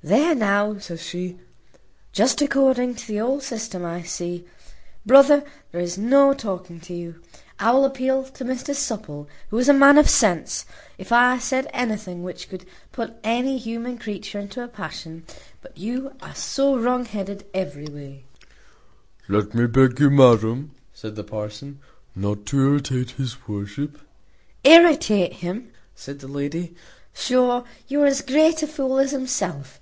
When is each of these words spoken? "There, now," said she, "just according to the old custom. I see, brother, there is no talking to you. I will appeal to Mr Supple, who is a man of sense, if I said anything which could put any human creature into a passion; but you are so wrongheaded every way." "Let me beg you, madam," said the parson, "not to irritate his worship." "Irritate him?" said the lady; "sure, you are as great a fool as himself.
"There, 0.00 0.32
now," 0.36 0.78
said 0.78 1.00
she, 1.00 1.38
"just 2.12 2.40
according 2.40 2.94
to 2.94 3.06
the 3.08 3.20
old 3.20 3.42
custom. 3.44 3.84
I 3.84 4.02
see, 4.02 4.44
brother, 5.04 5.42
there 5.72 5.80
is 5.80 5.98
no 5.98 6.32
talking 6.34 6.78
to 6.82 6.94
you. 6.94 7.20
I 7.58 7.72
will 7.72 7.84
appeal 7.84 8.22
to 8.22 8.44
Mr 8.44 8.76
Supple, 8.76 9.26
who 9.48 9.58
is 9.58 9.68
a 9.68 9.72
man 9.72 9.98
of 9.98 10.08
sense, 10.08 10.66
if 10.98 11.10
I 11.10 11.38
said 11.40 11.66
anything 11.72 12.22
which 12.22 12.48
could 12.48 12.64
put 12.92 13.16
any 13.24 13.58
human 13.58 13.98
creature 13.98 14.38
into 14.38 14.62
a 14.62 14.68
passion; 14.68 15.24
but 15.62 15.76
you 15.76 16.12
are 16.22 16.34
so 16.34 16.78
wrongheaded 16.78 17.46
every 17.52 17.86
way." 17.88 18.22
"Let 19.28 19.52
me 19.52 19.66
beg 19.66 19.98
you, 19.98 20.10
madam," 20.10 20.76
said 20.92 21.16
the 21.16 21.24
parson, 21.24 21.80
"not 22.14 22.46
to 22.46 22.60
irritate 22.60 23.10
his 23.18 23.48
worship." 23.48 23.98
"Irritate 24.62 25.32
him?" 25.32 25.72
said 25.96 26.20
the 26.20 26.28
lady; 26.28 26.76
"sure, 27.12 27.64
you 27.88 28.02
are 28.02 28.06
as 28.06 28.20
great 28.22 28.62
a 28.62 28.68
fool 28.68 28.98
as 28.98 29.10
himself. 29.10 29.80